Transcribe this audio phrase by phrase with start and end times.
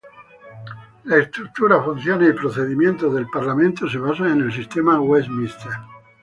[1.03, 5.69] La estructura, funciones y procedimientos del parlamento se basan en el sistema Westminster.